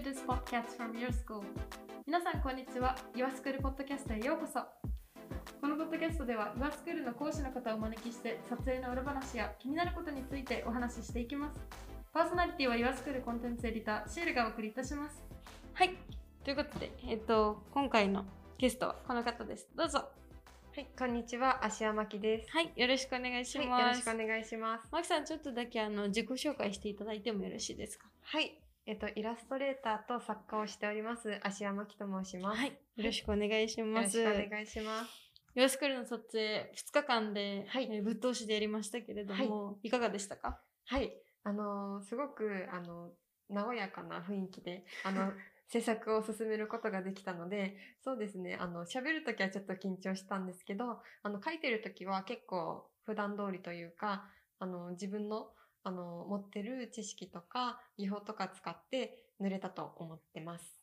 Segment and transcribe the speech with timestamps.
[0.00, 1.42] to this podcast from your school.
[2.06, 2.96] 皆さん、こんにちは。
[3.14, 4.60] Your School Podcast へようこそ。
[5.60, 11.60] このポッドキャストでは Your School の講師の方をお招きして撮影の裏話や気になることについてお話ししていきます。
[12.14, 15.22] パーソナリティは Your School コンテンツエディターシールがお送りいたします。
[15.74, 15.90] はい。
[16.44, 18.24] ということで、えっと、今回の
[18.56, 19.68] ゲストはこの方です。
[19.76, 19.98] どうぞ。
[19.98, 20.06] は
[20.80, 22.50] い、こんにちは、芦屋真希です。
[22.52, 22.72] はい。
[22.74, 23.68] よろしくお願いします。
[23.68, 24.88] はい、よろしくお願いします。
[24.90, 28.06] マキさん、ちょっとだけあの自己紹介していただいてもよろしいですか？
[28.22, 28.58] はい、
[28.90, 32.58] えっと、イラストレーターと作家をしております、芦屋真希と申します。
[32.58, 32.70] はい。
[32.96, 34.10] よろしくお願いしよろます。
[34.10, 35.10] しくお願いします。
[35.54, 40.60] ヨースクールの撮影2日間で、はいえーぶっ通しでやりましたけれども、い、かがでしたか？
[40.86, 41.12] はい、
[41.44, 43.12] あのーすごく、あの、
[43.48, 45.32] 和やかな雰囲気で、あの、
[45.68, 55.52] 制作を進めることができたので、そうですね、あの、喋るときはちょっと緊張したんですけど、あの、書いてるときは結構普段通りというか、あの、自分の、
[55.82, 60.76] あの、持ってる知識とか、技法とか使って塗れたと思ってます。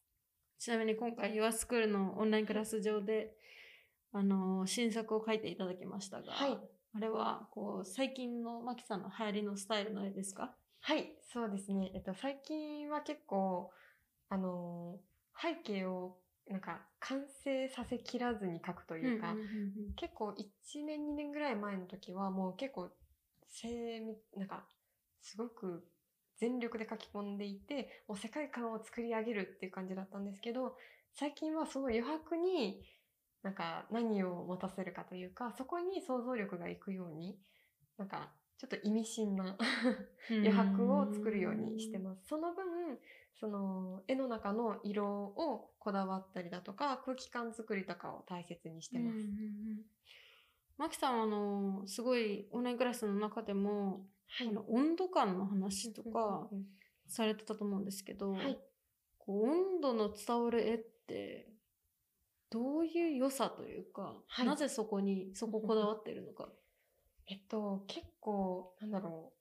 [0.59, 3.35] ちなみに今回、ヨアスクールのオンラインクラス上で、
[4.13, 6.57] あのー新作を書いていただきましたが、はい
[6.95, 10.55] あれは、こう、最近のマキさんの流行りのスタイルの絵ですか？
[10.79, 11.91] はい、そうですね。
[11.93, 13.69] えっと、最近は結構、
[14.29, 15.07] あのー
[15.39, 16.17] 背景を、
[16.47, 19.35] なんか、完成させきらずに描くというか、
[19.95, 22.89] 結構1年2年ぐらい前の時はもう結構
[23.49, 24.65] 精密なんか
[25.27, 25.83] すごく
[26.39, 30.75] 全力で書き込んでいてもう世界観を作り上げるっていう感じだったんですけど
[31.13, 32.81] 最近はその余白に
[33.43, 37.37] なんか何を持たせるかというかそこに想像力がいくように
[37.97, 39.55] なんかちょっと意味深な
[40.29, 42.27] 余白を作るようにしてます。
[42.27, 42.65] その分、
[43.39, 49.19] その絵の中の色をこだわったりだとか、空気感作りとかを大切にしてます。
[50.75, 54.01] マキさんはあのすごいオンラインクラスの中でも、はい
[54.41, 56.65] あの温度感の話とかうんうん
[57.09, 58.59] されてたと思うんですけど、はい。
[59.17, 60.77] こう温度の伝わる絵っ
[61.07, 61.47] て
[62.49, 64.45] どういう良さというか、はい。
[64.45, 66.49] なぜそこにそここだわってるのか。
[67.27, 69.33] えっと、結構、なんだろ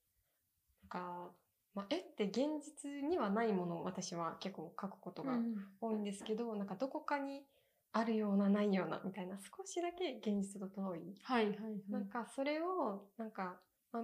[0.82, 0.82] う。
[0.82, 1.30] なんか、
[1.74, 5.38] まあ、絵って現実にはないものを私は結構描くことが
[5.80, 7.44] 多いんですけど、なんかどこかに
[7.92, 11.14] あるようなないようなみたいな少しだけ現実と遠い。
[11.22, 11.80] はいはいはい。
[11.90, 13.60] なんかそれをなんか、
[13.92, 14.02] まあ、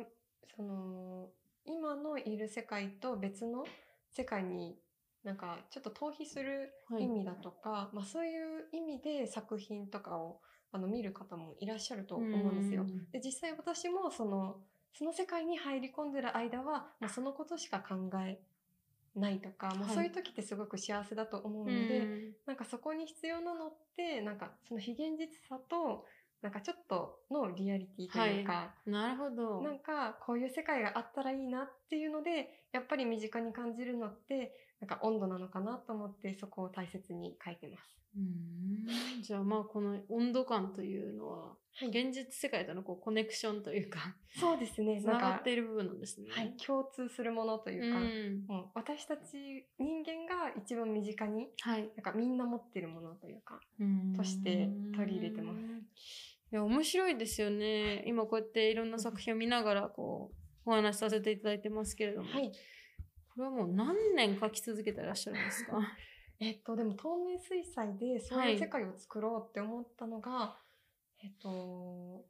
[0.56, 1.28] その
[1.64, 3.64] 今のいる世界と別の
[4.10, 4.76] 世界に
[5.24, 7.04] なんかちょっと逃避するはい。
[7.04, 10.40] 意味だとか、まあ、そういう意味で作品とかを
[10.72, 12.86] あの見る方もいらっしゃると思うんですよ。
[13.12, 14.56] で実際私もその
[14.94, 18.40] その世界に入り込んでる間はもうそのことしか考え
[19.14, 21.88] ないとか、もうはいそういう時ってすごく幸せだと思うのうん。
[21.88, 26.06] で、なんかそこに必要なのって、なんかその非現実さと、
[26.42, 29.62] なんかちょっとのリアリティというか、なるほど。
[29.62, 38.02] なんかこういう世界があったらいいなっていうので、やっぱり身近に感じるのって、なんか温度なのかなと思ってそこを大切に書いてます。
[38.16, 41.38] うんじゃあまあこの温度感というのは、
[41.74, 41.88] はい。
[41.88, 45.00] 現実世界とのこうコネクションというか、そうですね。
[45.00, 46.26] つながっ、ている部分なんですね。
[46.30, 46.54] はい。
[46.56, 51.90] 共通するものというか、うんもう私たち人間が一番身近に、はい。
[51.96, 53.60] なんかみんな持ってるものというか、
[54.16, 55.60] ととして取り入れてます
[56.52, 58.04] いや、面白いですよね。
[58.06, 60.30] 今こうやっていろんな作品を見ながら、こ
[60.66, 62.28] う、お話しさせていただいてますけれども。
[62.30, 62.52] はい。
[63.34, 65.78] これはもう何年描き続けてらっしゃるんですか？
[66.40, 70.60] えっと、でも透明水彩でそういう世界を作ろうって思ったのが、
[71.22, 72.26] えっと、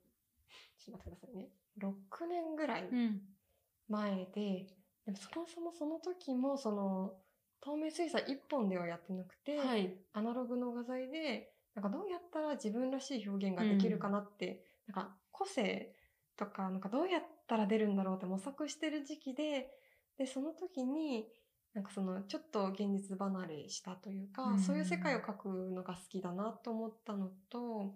[0.79, 1.51] ちょっと待ってくださいね。
[1.79, 3.23] 6年ぐらいうん。
[3.89, 4.67] 前で、
[5.07, 7.21] でもそもそもその時もその
[7.61, 9.99] 透明水彩1本ではやってなくて、はい。
[10.13, 15.95] アナログの画材で、なんかどうやったら自分らしい表現ができるかなって、なんか個性
[16.37, 19.71] とか、なんかどうやったら出るんだろうって模索してる時期で、
[20.19, 21.27] で、その時に、
[21.75, 27.95] なんかそのちょっと現実離れしたというか、うんそういう世界を描くのが好きだなと思ったのと、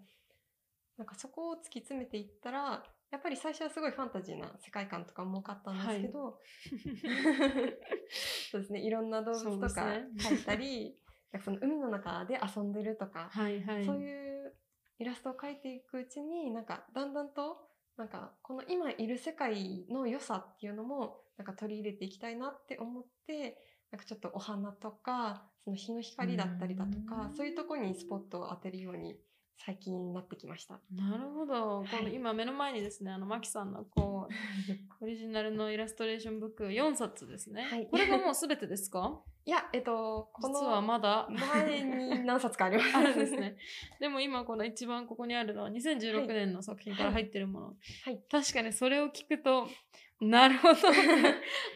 [0.96, 6.40] なんかそこを突き詰めていったら、やっぱり最初はすごいファンタジーな世界観とかも多かったんですけど、
[8.50, 9.82] そうですね、いろんな動物とか
[10.18, 10.98] 描いたり、
[11.42, 13.84] その海の中で遊んでるとか、はいはい。
[13.84, 14.54] そういう
[14.98, 17.58] イラストを描いていくうちに、なんかだんだんと、
[17.96, 23.58] なんかこの今いる世界の良さっていうのも、なんか取り入れていきたいなって思って、
[23.90, 29.16] なんかちょっとお花とか、その日の光だったりだとかう、んそういうとこにスポットを当てるように
[29.58, 30.78] 最近なってきました。
[30.94, 31.78] なるほど。
[31.80, 34.34] はいこの今目の前にですね、あの、マキさんのこう、
[35.04, 37.62] オリジナルのイラストレーションブック4冊ですね。
[37.62, 39.20] はいこれがもうすべてですか？
[39.46, 41.28] いや、えっと、こ実はのまだ？
[41.30, 42.94] 前に何冊かあります。
[42.96, 43.56] あるんですね。
[44.00, 47.66] でも今この一番ここにあるのは2016年の作品から入ってるもの。
[48.04, 48.20] はい。
[48.30, 49.68] 確かにそれを聞くと、
[50.20, 50.78] なるほど。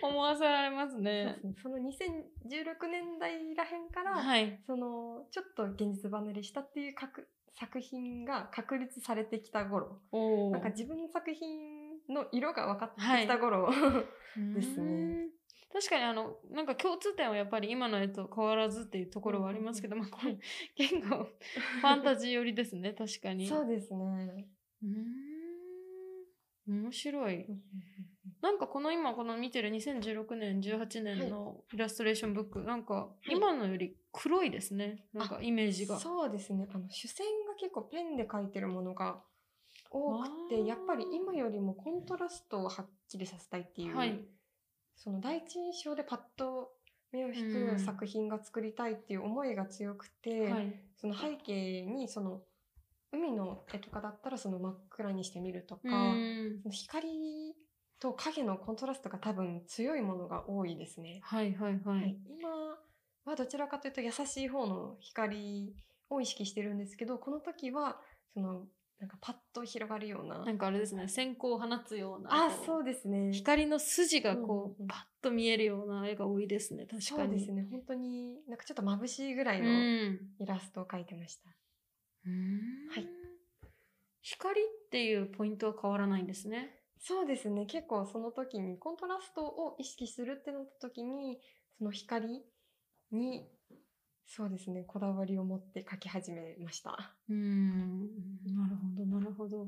[0.03, 1.37] 思わせられますね。
[1.43, 4.61] そうですねその2016年代らへんから、はい。
[4.67, 13.71] そのちょっと現実離れしたっていう確作品が確立されてきた頃おなんか自分の作品の色が分かってきた頃、
[14.55, 15.29] ですね。
[15.73, 20.37] 確かにあのなんか共通点はやっぱり今の絵と変わらずっていうところはありますけど、まあこれ
[20.75, 21.29] 結構
[21.81, 23.47] ファンタジー寄りですね確かに。
[23.47, 24.49] そうですね。
[24.83, 24.89] うー
[26.73, 27.47] ん面白い。
[28.43, 35.99] なんかこの今この見てる2016年18年のイラストレーションブック、なんかい今のより黒いですねなんかイメージが。
[35.99, 39.21] そうですねあの主線が結構ペンで描いてるものが
[39.91, 44.19] 多くあてーやっぱり今よりもコントラストをはっきりさせたいっていう、はい。
[44.97, 46.73] その第一印象でパッと
[47.13, 50.75] 目を引うんく作品が作りたいっていう思いが強くて、はい。
[50.97, 52.43] その背景にその
[53.13, 56.15] 海の絵とかだったらその真っ暗にしてみるとか、
[56.71, 57.50] 光
[58.01, 61.21] と影のコントラストが多分強いものが多いですね。
[61.23, 62.11] はいはいははい。
[62.11, 62.17] い。
[62.29, 62.49] 今
[63.25, 65.75] はどちらかというと優しい方の光
[66.09, 68.01] を意識してるんですけどこの時は
[68.35, 68.67] その
[68.99, 70.45] なんかパッと広がるような。
[70.45, 71.09] なんかあれですね。
[71.09, 72.47] 線香を放つような。
[72.47, 73.33] あそうですね。
[73.33, 76.85] 光の筋がこう、パッと見えるような絵が多いですね。
[76.85, 77.07] 確かに。
[77.07, 77.67] そうですね。
[77.71, 80.21] 本当になんかちょっと眩しいぐらいのうん。
[80.39, 81.51] イラストを描いてました、
[82.27, 82.89] うん。
[82.91, 83.09] はい。
[84.23, 87.67] 光っていうポイントは変わらないんですねそうですね。
[87.67, 91.41] 結構その時にコントラストを意識するってなった時に
[91.79, 92.45] その光
[93.11, 93.49] に
[94.27, 97.17] そうですねこだわりを持って描き始めました。
[97.29, 98.03] うん。
[98.55, 99.67] なるほどなるほど。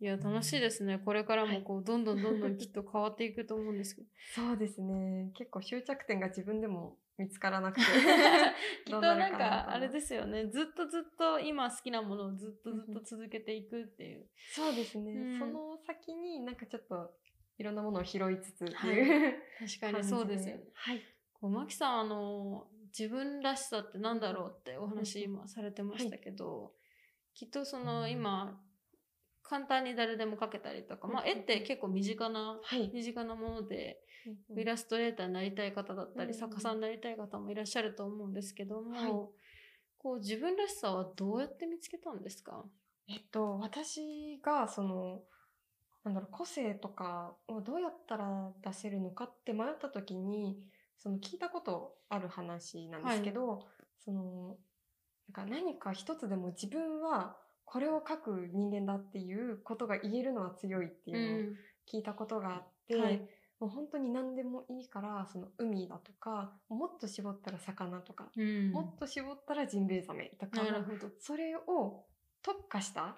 [0.00, 0.98] いや楽しいですね。
[0.98, 4.08] これからもこうどんどんどんどんきっと変わっていくと思うんですけど。
[4.34, 5.30] そうですね。
[5.34, 7.82] 結構終着点が自分でも見つからなくて
[8.86, 9.02] きっどとう。
[9.02, 10.46] なんかあれですよね。
[10.46, 14.26] ずっとずっと今好きなものをずっとずっと続けていくっていう。
[14.52, 15.38] そうですね、うん。
[15.38, 17.14] その先になんかちょっと
[17.58, 20.02] いろんなものを拾いつつっていう、 確かに。
[20.02, 20.64] そうですよね。
[20.72, 21.02] はい。
[21.34, 26.72] こうマキさんあの自分らしさってなんだろうってお話うん今されてましたけど、
[27.34, 28.58] きっとその今
[29.42, 31.28] 簡単に誰でも描けたりとか、まあ、うん。
[31.28, 34.00] 絵って結構身近なはい、身近なもので
[34.50, 39.10] うんイラストレーターになりたい方だったり、うん作家さんになりたい方もいらっしゃると思うんですけども、はい。
[40.02, 42.64] こう自分らしさはどうやって見つけたんですか？
[43.08, 45.20] えっと私がその
[46.04, 50.56] なんだろう個性とかをどうやったら出せるのかって迷った時に
[50.98, 53.66] その聞いたことある話なんですけど、
[54.02, 54.56] その
[55.34, 57.36] なんか何か一つでも自分は
[57.66, 61.52] これを書く人間だっていうことが言えるのは強いっていうのを
[61.92, 63.20] 聞いたことがあって、はい
[63.60, 68.72] もう本当に何でもいいからその海だとかもっと絞ったら魚とか、うん。
[68.72, 70.62] もっと絞ったらジンベエザメとか
[71.20, 72.06] それを
[72.42, 73.16] 特化した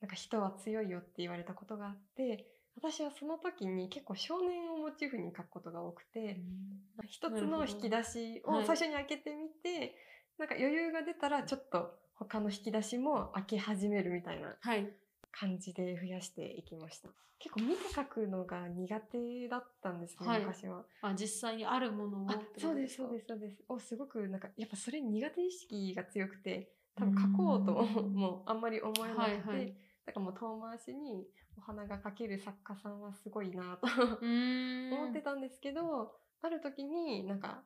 [0.00, 6.40] なんか人は強いよって言われたことがあって私はその時に結構少年をモチーフに描くことが多くて
[7.06, 8.66] 一つの引き出しをはい。
[8.66, 9.94] 最初に開けてみて、
[10.38, 14.88] なんか余裕が出たらちょっと他の引き出しも開け始めるみたいなはい
[15.32, 17.08] 感じで増やしていきました。
[17.38, 20.40] 結構見て描くのが苦手だったんですね、はい。
[20.40, 20.84] 昔は。
[21.00, 23.02] あ実際にあるものをそうですか？
[23.04, 23.64] そうですそうです。
[23.68, 29.76] おすごくなんかやっぱそれ苦手意識が強くて多分描こうとうん もうあんまり思えなくて、はいはい。
[30.06, 31.26] だからもう遠回しに
[31.56, 33.86] お花が描ける作家さんはすごいなと
[34.92, 37.64] 思ってたんですけど、ある時になんか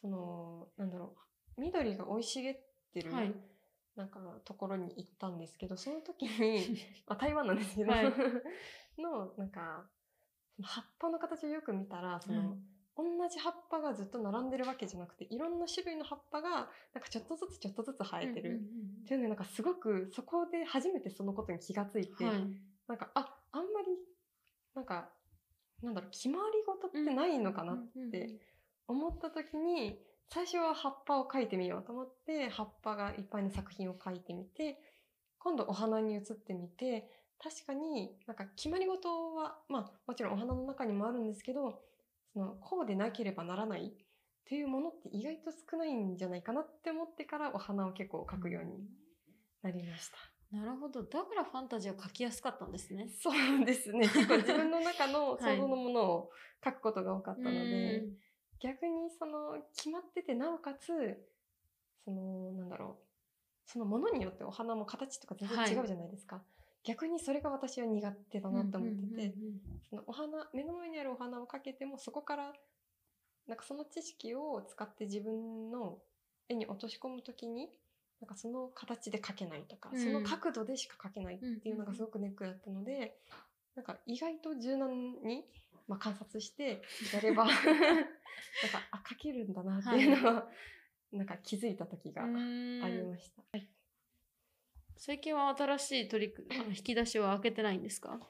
[0.00, 1.16] そのなんだろ
[1.56, 2.56] う緑が生い茂っ
[2.92, 3.34] てる、はい
[4.00, 8.12] なんかところに行ったんですけどその時に あ台湾なんですけど、はい。
[8.98, 9.88] のなんか
[10.62, 12.58] 葉っぱの形をよく見たらその、はい
[12.96, 16.50] 同じ葉っぱがずっと並んでるわけじゃなくていろんな種類の葉っぱが
[16.92, 18.62] なんかちょっとずつちょっとずつ生えてる、うんうん
[19.04, 22.60] っていうのでなんかすごくそこで初めてそのことに気がついて、うんはい。
[22.88, 23.88] なんかああんまり
[24.74, 25.10] なんか
[25.82, 28.38] なんだろう決まり事ってないのかなって
[28.86, 29.98] 思った時に
[30.32, 34.78] 最初は葉っぱを描いてみようと思って葉っぱがいっぱいの作品を描いてみて
[35.38, 37.10] 今度お花に移ってみて
[37.42, 41.80] 確かになんか決まり事はまあもちろんお花の中にもあるんですけど
[42.32, 43.90] そのこうでなければならないっ
[44.44, 48.72] ていうものって意外と少ないんじゃないかなって思ってからお花を結構描くように
[49.62, 50.16] なりました。
[50.56, 51.04] なるほど。
[51.04, 53.08] だからファンタジーを描きやすかったんですね。
[53.22, 54.00] そうですね。
[54.08, 55.56] 結構自分の中の はい。
[55.56, 56.30] 想像のものを
[56.64, 58.16] 描くことが多かったので、うん
[58.60, 60.86] 逆にその決まっててなおかつ
[62.04, 65.72] そのなんだろうそのものによってお花も形とか全然はい。
[65.72, 66.42] 違うじゃないですか、
[66.84, 69.34] 逆にそれが私は苦手だなと思ってて、
[69.88, 72.52] そのお花目の前にあるお花をかけてもそこから
[73.46, 75.98] なんかその知識を使って自分の
[76.48, 77.68] 絵に落とし込むときに
[78.20, 79.98] なんかその形で描けないとか、うん。
[79.98, 83.16] その角度でしか描けないっていうのがすごくネックだったので、
[83.74, 84.90] なんか意外と柔軟
[85.22, 85.44] に、
[85.90, 86.80] まあ、観察して
[87.12, 87.58] やれば なんか
[88.92, 90.48] あ書けるんだなっていうのは、
[91.12, 93.42] なんか気づいた時がありました。
[94.96, 98.20] 最近は新しい取り組みあの引き出しは開けてないんですか？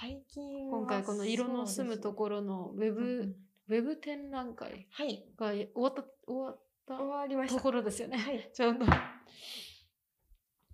[0.00, 3.34] 最近は今回この色の住むところのウェブ、ね
[3.68, 5.24] ウェブ展覧会はい。
[5.36, 7.56] が終わった終わった終わりました。
[7.58, 8.18] ところですよね。
[8.18, 8.50] はい。
[8.52, 8.84] ちょうど。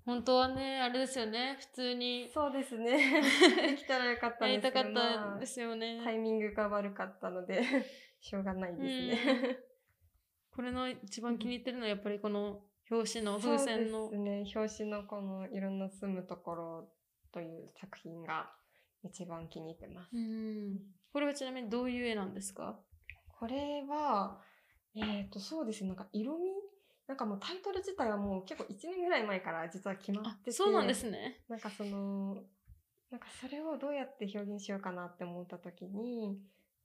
[0.09, 3.21] 本当はね、あれですよね、普通にそうですね。
[3.61, 6.01] できたらよかったんですけどやりたかったまあんですよね。
[6.03, 7.61] タイミングが悪かったので
[8.19, 9.59] しょうがないですね。
[10.51, 14.45] これの一番気に入ってるのはやっぱりこの表紙の風船のそうですね。
[14.57, 16.93] 表紙のこのいろんな住むところ
[17.31, 18.51] という作品が
[19.03, 20.17] 一番気に入ってます。
[20.17, 20.79] うん
[21.13, 22.81] これはちなみにどういう絵なんですか？
[23.29, 24.41] これは、
[24.95, 25.89] えっ、と、そうですね。
[25.89, 26.49] なんか色味
[27.09, 30.53] なんかもうタイトル自体はもう結構1年ぐらい前から実は決まあってて。
[30.53, 31.41] そうなんですね。
[31.49, 32.37] なんかその、
[33.11, 36.39] なんかそれをどうやって表現しようかなって思った時に、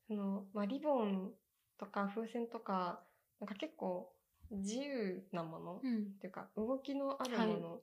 [0.07, 1.33] その、まあ、リボン
[1.77, 3.03] とか風船とか、
[3.41, 4.13] なんか結構
[4.49, 7.81] 自由なもの、うんっていうか動きのあるもの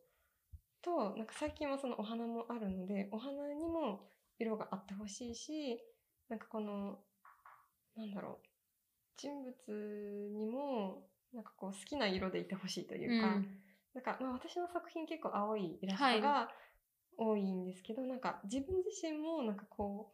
[0.80, 5.78] と、なんか最近はそのお花もあるのでお花にも色があってほしいし
[6.28, 6.98] なんかこの
[7.96, 8.46] なんだろう
[9.18, 13.46] 人物にもなんかこう好きな色でいてほしいというか、うん
[13.92, 16.48] なんかまあ私の作品結構青いイラストが
[17.18, 20.12] 多いんですけど、なんか自分自身もなんかこ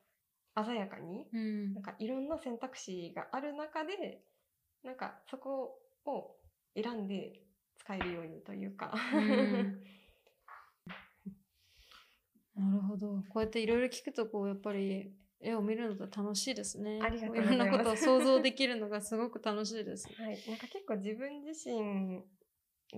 [0.56, 4.22] う鮮やかにうんなんかいろんな選択肢がある中で、
[4.82, 6.36] なんかそこを
[6.74, 7.42] 選んで
[7.78, 8.94] 使えるようにというか。
[9.14, 9.82] うん
[12.56, 13.22] なるほど。
[13.28, 17.00] こうやっていろいろ聞くと、こう、やっぱり、絵を見るのって楽しいですね。
[17.02, 20.08] ありがとういろんなことを想像できるのがすごく楽しいです。
[20.20, 20.38] はい。
[20.48, 22.24] なんか結構自分自身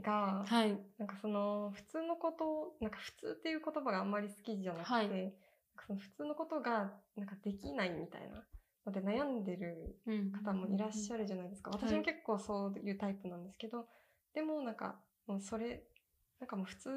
[0.01, 0.79] が、はい。
[0.99, 8.45] なんかその普通のこと、なんか普通っていう言葉があんまり好きじゃなくて、はいなんかその普通のことがなんかできないみたいな
[8.85, 11.71] ので悩んでるうん方もいらっしゃるじゃないですか。
[11.71, 13.89] はい私も結構そういうタイプなんですけど、
[14.35, 15.85] でもなんかもうそれ、
[16.41, 16.91] なんかもう普通、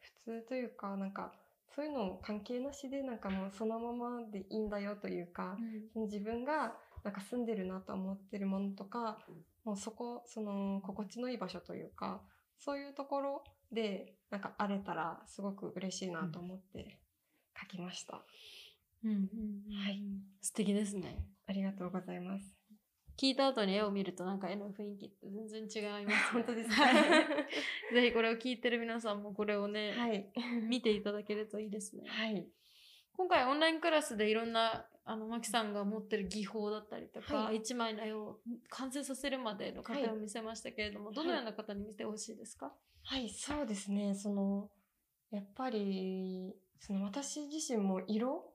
[0.00, 1.32] 普通というか、なんか
[1.78, 5.56] そういうの関係なしでなんかもうそのままでいいんだよというか、
[5.94, 9.18] うん自分がなんか住んでるなと思ってるものとか、
[9.64, 12.20] もうそこ、その心地のいい場所というか、
[12.58, 16.98] そういうところでなんか荒れたらすごく嬉しいなと思って
[17.56, 18.24] 書きました。
[19.04, 19.18] うんうん
[19.72, 20.02] はい
[20.40, 21.24] 素敵ですね。
[21.46, 22.57] ありがとうございます。
[23.18, 26.14] 聞いた後に絵を見るとなんか絵の雰囲気って全然違います、ね。
[26.32, 26.84] 本当ですか？
[26.84, 26.90] は
[27.90, 30.30] いぜひこれを聞いてる皆さんもこれをね、はい。
[30.68, 32.04] 見ていただけるといいですね。
[32.06, 32.46] はい。
[33.16, 42.72] 今回オンラインクラスでいろんなあのマキさんが持ってる技法だったりとか、はい一枚の絵を完成させるまでの過程を見せましたけれども、いどのような方に見てほしいですか、
[43.02, 44.14] はい、そうですね。
[44.14, 44.70] その、
[45.30, 48.52] やっぱり、その私自身も色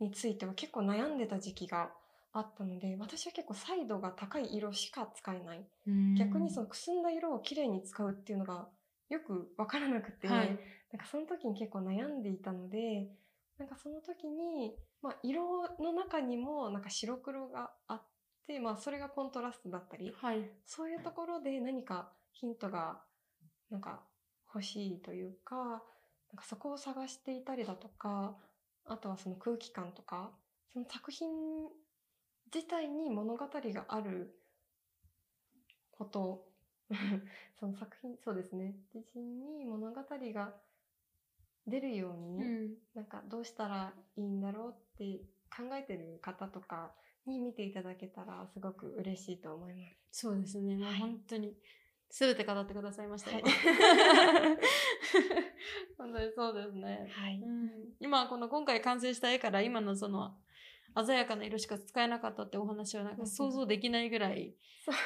[0.00, 1.90] については結構悩んでた時期が
[2.32, 5.66] あったので、私は結構彩度が高い色しか使えない。
[6.16, 8.68] 逆にそのくすんだ色をきれいに使うっていうのが
[9.08, 10.58] よくわからなくて、はい
[10.92, 13.08] なんかその時に結構悩んでいたので、
[13.58, 18.02] なんかその時に、まあ色の中にもなんか白黒があっ
[18.46, 20.50] て、まあそれがコントラストだったり、はい。
[20.66, 23.00] そういうところで何かヒントが
[23.70, 24.00] なんか
[24.52, 25.78] 欲しいというか、なん
[26.36, 28.36] かそこを探していたりだとか、
[28.84, 30.32] あとはその空気感とか、
[30.72, 31.28] その作品
[32.52, 34.36] 自体に物語がある
[35.92, 36.48] こと、
[37.58, 40.54] その作品、そうですね、自身に物語が
[41.66, 42.74] 出るように、うん。
[42.94, 45.18] なんかどうしたらいいんだろうって
[45.54, 46.94] 考えてる方とか
[47.26, 49.96] に見ていただけたらすごく嬉しいと思います。
[50.10, 50.76] そうですね。
[50.76, 51.56] もうはい本当に、
[52.08, 53.36] すべて語ってくださいましたよ。
[53.42, 53.46] はい
[55.96, 57.06] 本当にそうですね。
[57.10, 57.40] はい。
[57.40, 60.36] うん、今この今回完成した絵から今のその
[60.94, 64.54] 鮮やかな色しか使えなかったってお話はなんか想像できないぐらい、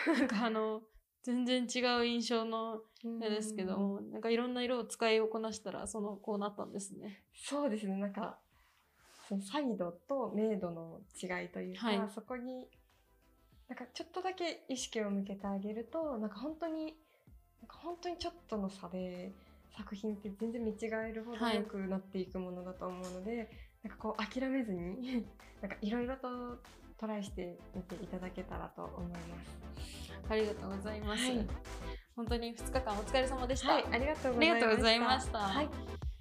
[0.06, 0.82] なんかあの
[1.22, 2.80] 全然違う印象の
[3.22, 7.24] 絵ですけども、なんかいろんな色を使いこなしたらそのこうなったんですね。
[7.34, 8.38] そうですね、なんか、
[9.28, 12.10] そのサイドと明度の違いというか、はい。
[12.14, 12.68] そこに、
[13.68, 16.96] なんかちょっとだけ意識を向けてあげると、なんか本当に、
[17.60, 19.32] なんか本当にちょっとの差で、
[19.76, 20.76] 作品って全然見違
[21.10, 21.56] えるほどはい。
[21.56, 23.48] 良くなっていくものだと思うので、
[23.84, 25.26] なんかこう諦めずに、
[25.62, 26.58] なんかいろいろと
[26.98, 29.22] トライしてみていただけたらと思います。
[30.28, 31.22] ありがとうございます。
[31.22, 31.46] はい
[32.16, 33.72] 本当に2日間お疲れ様でした。
[33.72, 36.13] はい、ありがとうごありざいました。